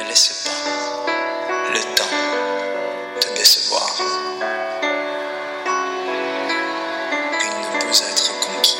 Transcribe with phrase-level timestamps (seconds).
[0.00, 0.50] Ne laisse pas
[1.72, 2.16] le temps
[3.20, 3.90] te décevoir.
[7.40, 8.78] Il ne peut être conquis.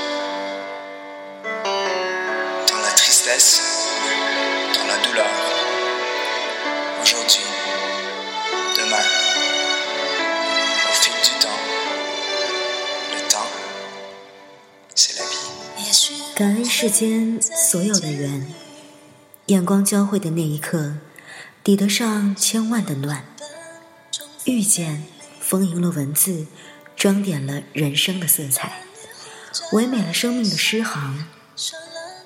[2.69, 3.61] Dans la tristesse,
[4.75, 5.35] dans la douleur,
[7.03, 7.47] aujourd'hui,
[8.77, 9.07] demain,
[10.89, 11.61] au fil du temps,
[13.15, 13.51] le temps,
[14.95, 15.53] c'est la vie.
[16.35, 18.47] 感恩世间所有的缘，
[19.47, 20.93] 眼光交汇的那一刻，
[21.64, 23.24] 抵得上千万的暖。
[24.46, 25.04] 遇见，
[25.40, 26.48] 丰盈了文字，
[26.96, 28.82] 装点了人生的色彩，
[29.74, 31.28] 唯美了生命的诗行。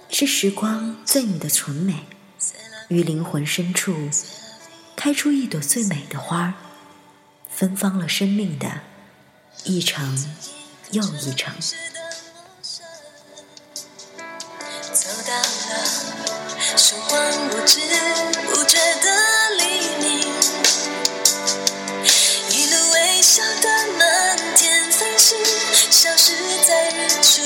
[0.10, 2.06] 是时光最美的纯美，
[2.88, 4.10] 于灵魂深处
[4.96, 6.54] 开出一朵最美的花，
[7.50, 8.80] 芬芳了生命的
[9.66, 10.34] 一程
[10.92, 11.54] 又一程。
[14.94, 15.46] 走到了
[16.78, 17.82] 时光不知
[26.16, 26.34] 消失
[26.66, 27.42] 在日出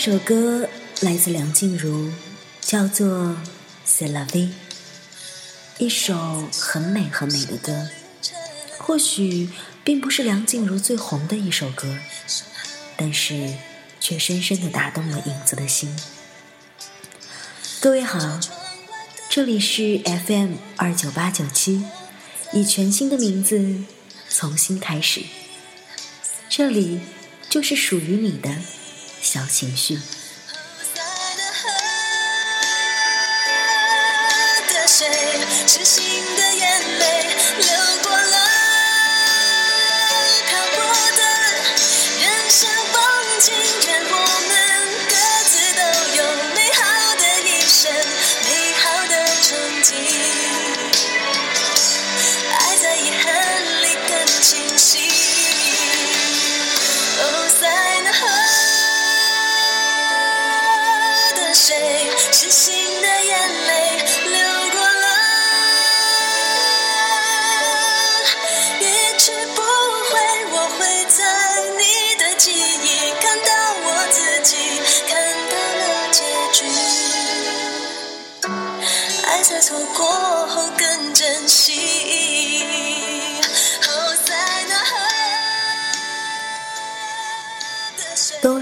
[0.00, 0.68] 这首歌
[1.00, 2.12] 来自梁静茹，
[2.60, 3.08] 叫做
[3.84, 4.46] 《C'est la vie》，
[5.76, 7.88] 一首很美很美的歌。
[8.78, 9.50] 或许
[9.82, 11.98] 并不是梁静茹最红的一首歌，
[12.96, 13.54] 但是
[13.98, 15.92] 却深深的打动了影子的心。
[17.80, 18.38] 各位好，
[19.28, 21.84] 这里是 FM 二九八九七，
[22.52, 23.82] 以全新的名字
[24.30, 25.22] 重新开始，
[26.48, 27.00] 这里
[27.50, 28.54] 就是属于你的
[29.20, 30.00] 小情绪。
[30.94, 31.02] 在
[31.36, 31.68] 那河
[34.72, 35.06] 的水，
[35.66, 36.02] 是心
[36.36, 37.02] 的眼泪
[37.58, 37.66] 流
[38.02, 38.36] 过了，
[40.48, 40.76] 漂泊
[41.16, 41.20] 的
[42.20, 42.58] 人生
[42.92, 42.96] 风
[43.40, 43.46] 景，
[43.86, 44.12] 愿我
[44.48, 44.50] 们
[45.08, 45.12] 各
[45.48, 45.80] 自都
[46.16, 46.18] 有
[46.54, 46.80] 美好
[47.16, 47.92] 的一生，
[48.44, 49.12] 美好的
[49.42, 49.46] 憧
[49.84, 49.92] 憬。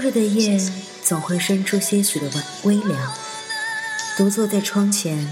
[0.07, 0.57] 日的夜
[1.03, 2.31] 总会生出些许的
[2.63, 3.13] 微微凉，
[4.15, 5.27] 独坐在窗前，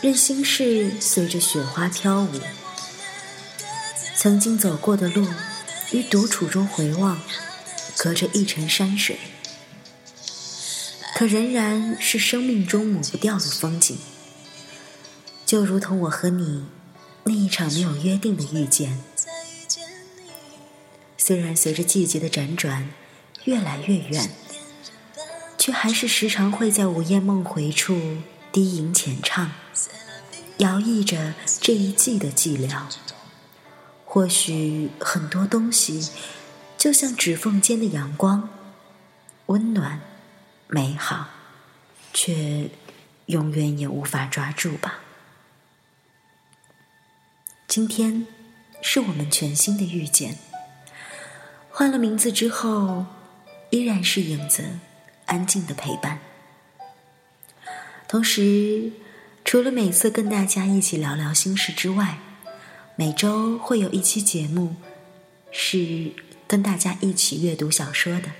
[0.00, 2.40] 任心事随着雪花飘舞。
[4.16, 5.24] 曾经走过的路，
[5.92, 7.20] 于独处中回望，
[7.96, 9.20] 隔着一程山水，
[11.14, 13.96] 可仍然是生命中抹不掉的风景。
[15.44, 16.64] 就如同我和你
[17.22, 19.00] 那一场没有约定的遇见，
[21.16, 22.90] 虽然随着季节的辗转，
[23.46, 24.30] 越来越远，
[25.56, 28.18] 却还是时常会在午夜梦回处
[28.52, 29.52] 低吟浅唱，
[30.58, 32.82] 摇曳着这一季的寂寥。
[34.04, 36.10] 或许很多东西，
[36.76, 38.48] 就像指缝间的阳光，
[39.46, 40.00] 温暖、
[40.68, 41.28] 美好，
[42.12, 42.70] 却
[43.26, 45.00] 永远也无法抓住吧。
[47.68, 48.26] 今天
[48.80, 50.38] 是我们全新的遇见，
[51.70, 53.04] 换了名字之后，
[53.70, 54.64] 依然是影子，
[55.26, 56.18] 安静的陪伴。
[58.08, 58.92] 同时，
[59.44, 62.18] 除了每次跟大家一起聊聊心事之外，
[62.94, 64.76] 每周会有一期节目
[65.50, 66.12] 是
[66.46, 68.30] 跟大家一起阅读小说的。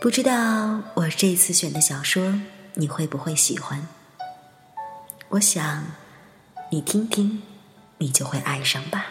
[0.00, 2.40] 不知道我这次选的小说
[2.74, 3.86] 你会不会喜欢？
[5.30, 5.84] 我想。
[6.68, 7.42] 你听听，
[7.98, 9.06] 你就会爱上吧。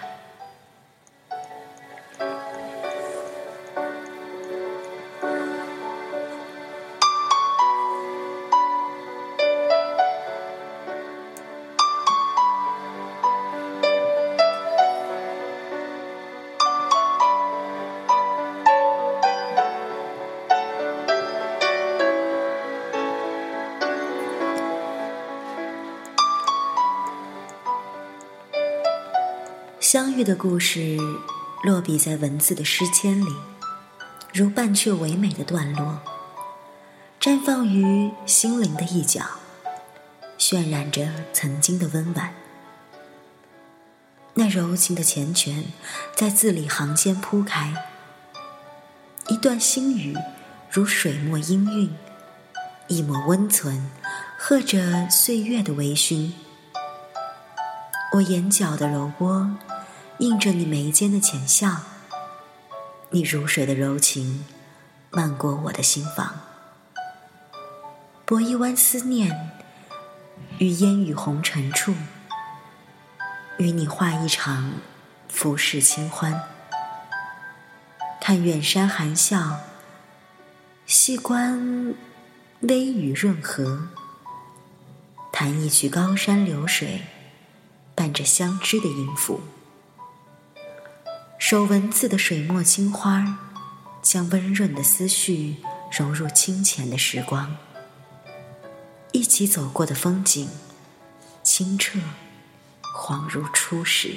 [30.16, 30.98] 遇的故事，
[31.62, 33.36] 落笔在文字的诗笺里，
[34.34, 36.00] 如半阙唯美的段落，
[37.20, 39.26] 绽放于心灵的一角，
[40.40, 42.34] 渲染着曾经的温婉。
[44.36, 45.66] 那柔情的缱绻，
[46.16, 47.74] 在字里行间铺开，
[49.28, 50.16] 一段心语，
[50.72, 51.90] 如水墨氤氲，
[52.88, 53.92] 一抹温存，
[54.38, 56.32] 和着岁月的微醺。
[58.14, 59.52] 我眼角的柔波，
[60.20, 61.78] 映着你眉间的浅笑。
[63.10, 64.46] 你如水的柔情，
[65.12, 66.42] 漫过我的心房。
[68.26, 69.52] 拨一弯思念，
[70.58, 71.94] 于烟雨红尘处。
[73.58, 74.74] 与你画一场
[75.30, 76.42] 浮世清欢，
[78.20, 79.60] 看远山含笑，
[80.86, 81.96] 细观
[82.62, 83.88] 微雨润河，
[85.32, 87.04] 弹一曲高山流水，
[87.94, 89.40] 伴着相知的音符，
[91.48, 93.38] 手文字的水墨青花，
[94.02, 95.58] 将温润的思绪
[95.96, 97.56] 融入清浅的时光，
[99.12, 100.50] 一起走过的风景，
[101.44, 102.00] 清澈。
[102.82, 104.16] 恍如初时。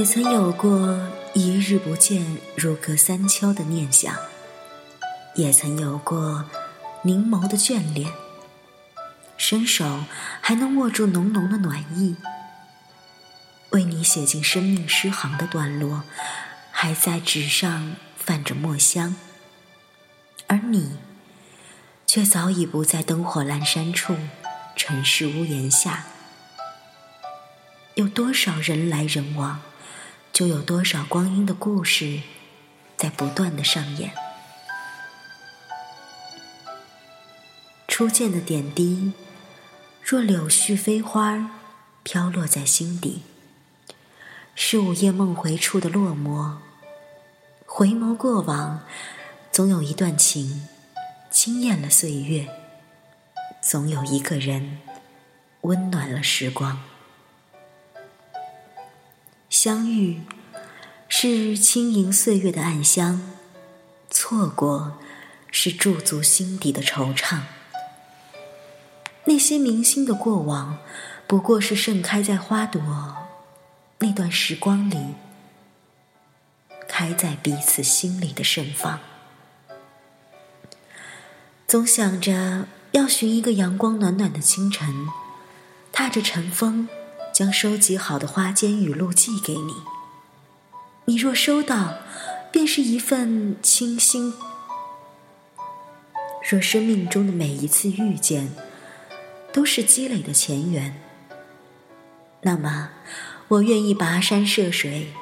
[0.00, 0.98] 也曾有过
[1.34, 4.16] 一日不见如隔三秋的念想，
[5.34, 6.46] 也曾有过
[7.02, 8.10] 凝眸的眷恋，
[9.36, 10.04] 伸手
[10.40, 12.16] 还能握住浓浓的暖意。
[13.72, 16.04] 为你写进生命诗行的段落，
[16.70, 19.16] 还在纸上泛着墨香，
[20.46, 20.96] 而你，
[22.06, 24.16] 却早已不在灯火阑珊处，
[24.74, 26.04] 尘世屋檐下。
[27.96, 29.60] 有多少人来人往？
[30.32, 32.20] 就有多少光阴的故事，
[32.96, 34.12] 在不断的上演。
[37.86, 39.12] 初见的点滴，
[40.02, 41.50] 若柳絮飞花，
[42.02, 43.22] 飘落在心底，
[44.54, 46.56] 是午夜梦回处的落寞。
[47.66, 48.80] 回眸过往，
[49.52, 50.66] 总有一段情，
[51.30, 52.46] 惊艳了岁月；
[53.60, 54.78] 总有一个人，
[55.62, 56.80] 温暖了时光。
[59.50, 60.20] 相遇
[61.08, 63.32] 是轻盈岁月的暗香，
[64.08, 64.96] 错过
[65.50, 67.40] 是驻足心底的惆怅。
[69.24, 70.78] 那些明星的过往，
[71.26, 72.80] 不过是盛开在花朵
[73.98, 75.14] 那段时光里，
[76.88, 79.00] 开在彼此心里的盛放。
[81.66, 85.08] 总想着要寻一个阳光暖暖的清晨，
[85.90, 86.88] 踏着晨风。
[87.32, 89.74] 将收集好的花间语录寄给你，
[91.06, 91.94] 你若收到，
[92.52, 94.34] 便是一份清新。
[96.50, 98.52] 若生命中的每一次遇见，
[99.52, 101.00] 都是积累的前缘，
[102.42, 102.90] 那么
[103.48, 105.12] 我愿意跋山涉水，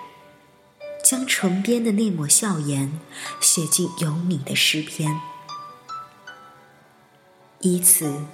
[1.05, 2.99] 将唇边的那抹笑颜
[3.41, 5.21] 写进有你的诗篇，
[7.61, 8.25] 以此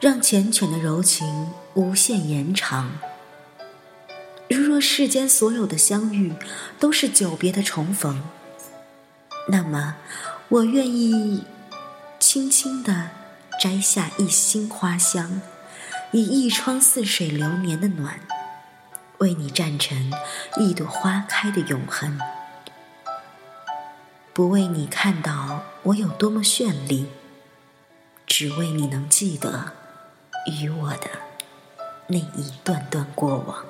[0.00, 2.92] 让缱绻的柔情无限延长。
[4.48, 6.32] 如若世间所有的相遇
[6.80, 8.22] 都是久别的重逢，
[9.48, 9.96] 那么
[10.48, 11.44] 我愿意
[12.18, 13.10] 轻轻的
[13.60, 15.42] 摘下一心花香，
[16.12, 18.20] 以一窗似水流年的暖，
[19.18, 20.12] 为你站成
[20.56, 22.18] 一朵花开的永恒。
[24.32, 27.08] 不为你看到我有多么绚丽，
[28.26, 29.72] 只为你能记得
[30.46, 31.10] 与我的
[32.06, 33.64] 那一段段过往。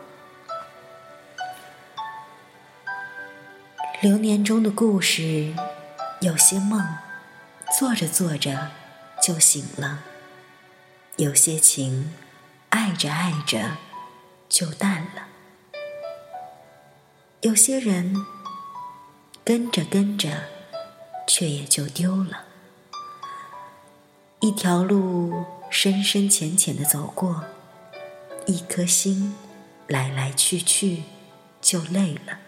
[4.01, 5.53] 流年中的故事，
[6.21, 6.87] 有些梦，
[7.77, 8.71] 做着做着
[9.21, 9.99] 就醒了；
[11.17, 12.13] 有些情，
[12.69, 13.77] 爱着爱着
[14.49, 15.25] 就淡了；
[17.41, 18.25] 有些人，
[19.43, 20.45] 跟着跟着
[21.27, 22.45] 却也就丢了。
[24.39, 27.43] 一条路深深浅浅的走过，
[28.47, 29.35] 一颗心
[29.89, 31.03] 来来去去
[31.61, 32.39] 就累了。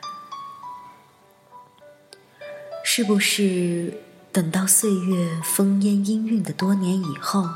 [2.93, 3.95] 是不是
[4.33, 7.49] 等到岁月烽烟氤氲的多年以后，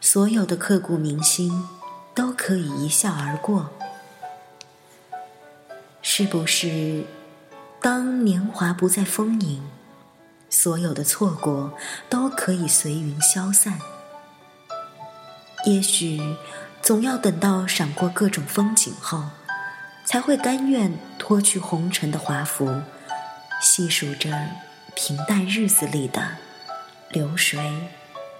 [0.00, 1.68] 所有的刻骨铭心
[2.14, 3.68] 都可以一笑而过。
[6.00, 7.04] 是不是，
[7.82, 9.62] 当年华不再丰盈，
[10.48, 11.74] 所有的错过
[12.08, 13.78] 都可以随云消散？
[15.66, 16.36] 也许，
[16.80, 19.24] 总要等到赏过各种风景后，
[20.06, 22.80] 才会甘愿脱去红尘的华服，
[23.78, 24.32] 细数着
[24.96, 26.38] 平淡日子里的
[27.10, 27.60] 流水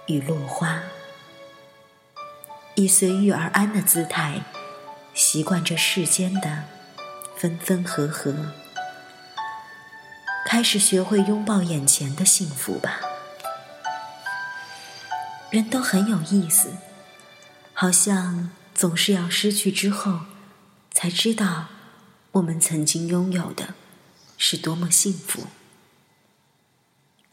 [0.07, 0.83] 与落花，
[2.75, 4.41] 以随遇而安的姿态，
[5.13, 6.65] 习惯这世间的
[7.37, 8.51] 分分合合，
[10.45, 12.99] 开始学会拥抱眼前的幸福吧。
[15.51, 16.73] 人都很有意思。
[17.71, 20.19] 好像总是要失去之后，
[20.91, 21.67] 才知道
[22.33, 23.75] 我们曾经拥有的
[24.41, 25.47] 是多么幸福。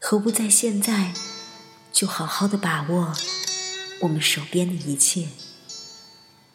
[0.01, 1.15] 何不在现在
[1.93, 3.15] 就好好的把握
[4.01, 5.29] 我们手边的一切，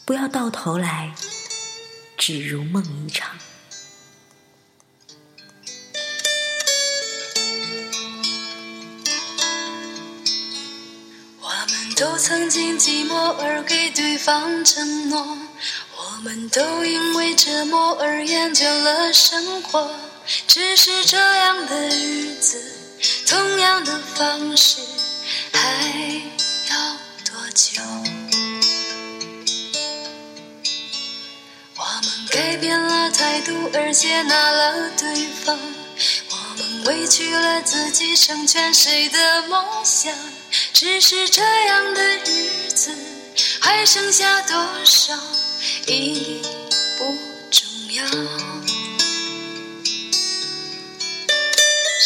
[0.05, 1.15] 不要到头来
[2.17, 3.37] 只如梦一场。
[11.39, 15.37] 我们都曾经寂寞而给对方承诺，
[15.97, 20.10] 我们都因为折磨而厌倦了生活。
[20.47, 22.61] 只是这样的日子，
[23.27, 24.81] 同样的方式，
[25.51, 25.59] 还
[26.69, 27.81] 要多久？
[31.77, 35.57] 我们改变了态度而接纳了对方，
[36.29, 40.13] 我们委屈了自己成全谁的梦想？
[40.73, 42.95] 只是这样的日子，
[43.59, 45.13] 还剩下多少
[45.87, 46.41] 已
[46.97, 47.05] 不
[47.49, 48.50] 重要。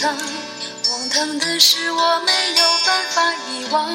[0.00, 0.16] 唐，
[0.86, 3.94] 荒唐的是我没有办法遗忘。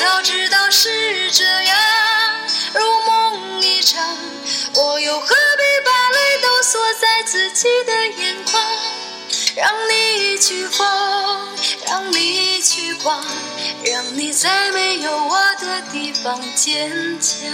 [0.00, 1.76] 早知道是这样，
[2.74, 4.16] 如梦一场，
[4.74, 8.62] 我又何必把泪都锁在自己的眼眶？
[9.56, 10.86] 让你去疯。
[11.88, 13.24] 让你去逛，
[13.84, 16.90] 让你在没有我的地方坚
[17.20, 17.48] 强。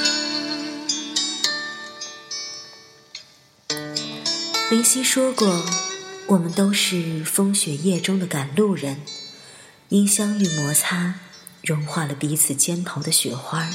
[4.70, 5.62] 林夕说过
[6.28, 9.00] ：“我们都是风雪夜中的赶路人，
[9.90, 11.16] 因相遇摩擦，
[11.62, 13.68] 融化了彼此肩头的雪花，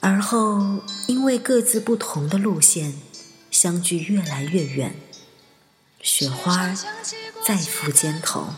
[0.00, 2.94] 而后因为各自不同的路线，
[3.50, 4.94] 相距越来越远，
[6.02, 6.76] 雪花
[7.44, 8.54] 再赴肩头。”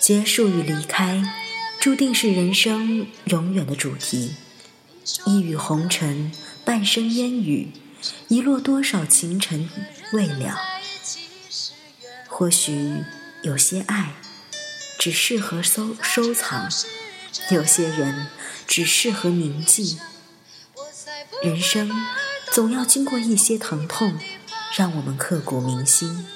[0.00, 1.22] 结束与离开，
[1.80, 4.36] 注定是人生永远的主题。
[5.26, 6.32] 一雨红尘，
[6.64, 7.72] 半生烟雨，
[8.28, 9.68] 遗落多少情尘
[10.12, 10.75] 未了。
[12.38, 13.02] 或许
[13.40, 14.12] 有些爱，
[14.98, 16.68] 只适合收收藏；
[17.50, 18.26] 有些人，
[18.66, 19.98] 只适合铭记。
[21.42, 21.90] 人生
[22.52, 24.18] 总要经过一些疼痛，
[24.76, 26.28] 让我们刻骨铭心。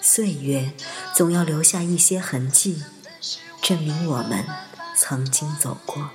[0.00, 0.70] 岁月
[1.12, 2.84] 总要留下一些痕迹，
[3.60, 4.46] 证明我们
[4.96, 6.12] 曾经走过。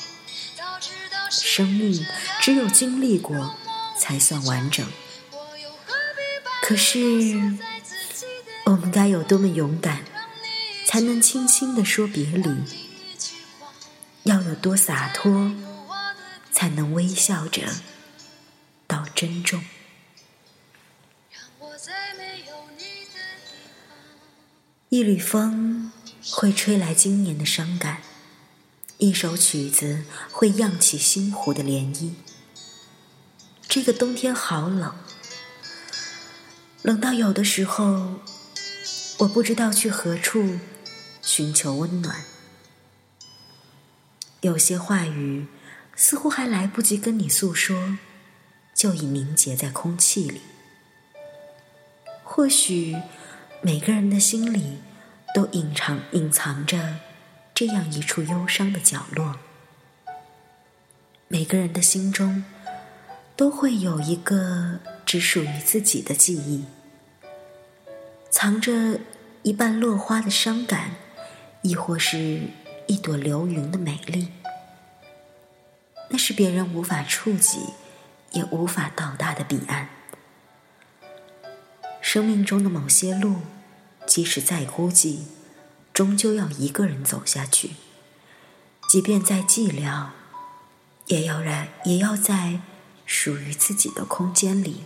[1.30, 2.08] 生命
[2.40, 3.54] 只有经历过，
[4.00, 4.88] 才算完整。
[6.62, 7.58] 可是，
[8.68, 10.04] 我们该有多么勇敢，
[10.86, 12.50] 才能轻轻地说别离？
[14.24, 15.54] 要有多洒脱，
[16.52, 17.62] 才能微笑着
[18.86, 19.64] 道珍重？
[24.90, 25.94] 一缕风
[26.30, 28.02] 会吹来今年的伤感，
[28.98, 32.12] 一首曲子会漾起心湖的涟漪。
[33.70, 34.94] 这个冬天好冷，
[36.82, 38.20] 冷到有的时候，
[39.20, 40.60] 我不知道去何处
[41.22, 42.24] 寻求温暖。
[44.42, 45.48] 有些话语
[45.96, 47.98] 似乎还来不及跟你诉说，
[48.76, 50.42] 就已凝结在空气里。
[52.24, 52.96] 或许。
[53.60, 54.78] 每个人的心里，
[55.34, 57.00] 都隐藏隐藏着
[57.56, 59.40] 这样一处忧伤的角落。
[61.28, 62.46] 每个人的心中，
[63.36, 66.66] 都会有一个只属于自己的记忆，
[68.30, 69.00] 藏着
[69.44, 70.96] 一半落花的伤感，
[71.62, 72.42] 亦或是
[72.88, 74.32] 一朵流云的美丽，
[76.10, 77.60] 那是别人无法触及，
[78.32, 79.90] 也无法到达的彼岸。
[82.02, 83.38] 生命中的某些路，
[84.06, 85.22] 即使再孤寂，
[85.94, 87.70] 终究要一个人走下去；
[88.90, 90.08] 即便再寂寥，
[91.08, 92.60] 也要然也要在
[93.06, 94.84] 属于自己的空间里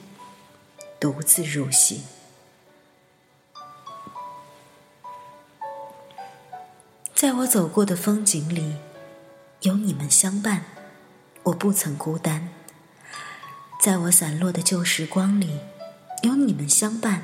[1.00, 2.04] 独自入戏。
[7.22, 8.78] 在我走过的风景里，
[9.60, 10.66] 有你们相伴，
[11.44, 12.48] 我不曾孤单；
[13.80, 15.60] 在我散落的旧时光里，
[16.24, 17.22] 有你们相伴，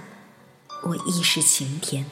[0.83, 2.05] 我亦是晴天。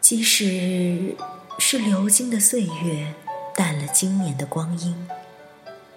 [0.00, 1.14] 即使
[1.60, 3.14] 是流金的岁月
[3.54, 5.06] 淡了今年的光阴，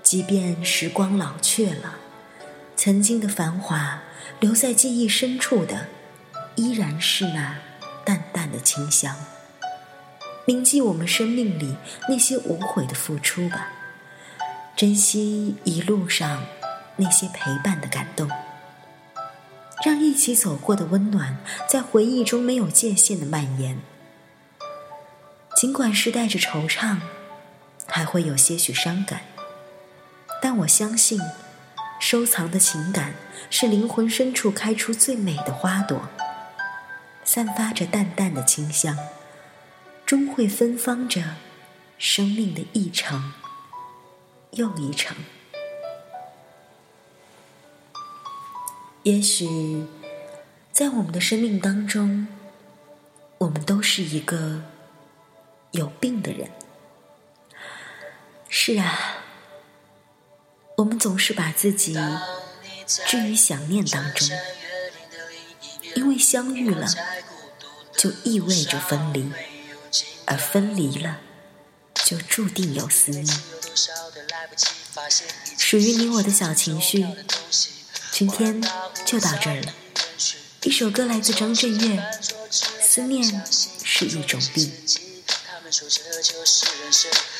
[0.03, 1.95] 即便时光老去了，
[2.75, 4.03] 曾经的繁华
[4.39, 5.87] 留在记忆深处的，
[6.57, 7.57] 依然是那
[8.05, 9.17] 淡淡的清香。
[10.45, 11.77] 铭记我们生命里
[12.09, 13.69] 那些无悔的付出吧，
[14.75, 16.45] 珍惜一路上
[16.97, 18.29] 那些陪伴的感动，
[19.85, 23.79] 让一起走过的温暖在回忆中没有界限的蔓延。
[25.55, 26.97] 尽管是带着惆怅，
[27.87, 29.21] 还会有些许伤感，
[30.41, 31.21] 但我相信，
[32.01, 33.13] 收藏的情感
[33.49, 36.09] 是灵魂深处开出最美的花朵，
[37.23, 38.97] 散发着淡淡的清香。
[40.05, 41.35] 终会芬芳着
[41.97, 43.33] 生命的一程
[44.51, 45.15] 又一程。
[49.03, 49.85] 也许，
[50.71, 52.27] 在我们的生命当中，
[53.39, 54.61] 我们都是一个
[55.71, 56.49] 有病的人。
[58.47, 59.23] 是啊，
[60.77, 61.97] 我们总是把自己
[62.85, 64.29] 置于想念当中，
[65.95, 66.87] 因为相遇了，
[67.97, 69.31] 就意味着分离。
[70.25, 71.17] 而分离了，
[72.05, 73.25] 就注定有思念。
[75.57, 77.05] 属于你我的小情绪，
[78.11, 78.61] 今天
[79.05, 79.73] 就到这儿了。
[80.61, 81.99] 一首歌来自张震岳，
[82.81, 83.43] 《思念
[83.83, 84.71] 是一种病》。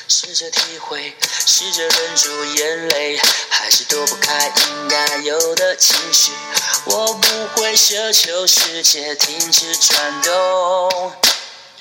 [0.08, 1.14] 试着体会，
[1.46, 3.16] 试着忍住眼泪，
[3.48, 6.32] 还是躲不开应该有的情绪。
[6.86, 11.12] 我不会奢求世界停止转动。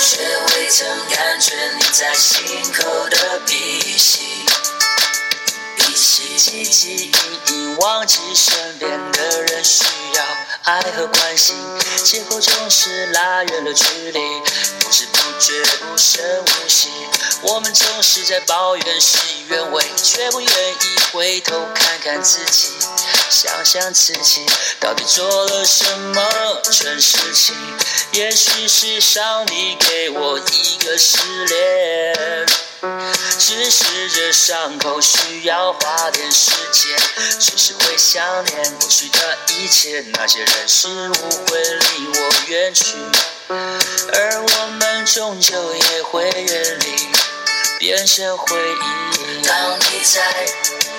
[0.00, 2.40] 却未曾感觉你在心
[2.72, 4.44] 口的鼻息，
[5.76, 9.84] 鼻息，汲汲营营忘记身边的人需
[10.14, 10.24] 要
[10.62, 11.56] 爱和关心，
[12.04, 14.20] 结果总是拉远了距离，
[14.78, 15.52] 不知不觉
[15.90, 16.90] 无声无息。
[17.42, 22.68] 我们总是在抱怨事与愿违，却不愿意回头看看自己。
[23.30, 24.46] 想想自己
[24.80, 26.22] 到底做了什么
[26.72, 27.54] 蠢事情？
[28.12, 32.46] 也许是上帝给我一个试炼，
[33.38, 36.96] 只是这伤口需要花点时间。
[37.38, 41.12] 只是会想念过去的一切，那些人事物
[41.46, 42.94] 会离我远去，
[43.48, 47.08] 而我们终究也会远离，
[47.78, 49.46] 变成回忆。
[49.46, 50.46] 当你在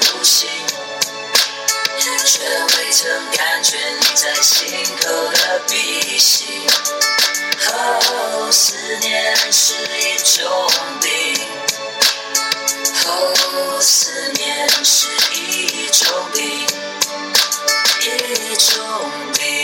[0.00, 0.48] 呼吸
[2.24, 6.66] 却未曾感觉你在心口的鼻息。
[7.74, 10.50] 哦思念是一种
[11.00, 11.46] 病
[13.06, 16.66] 哦思念是一种病
[18.00, 19.61] 一种病。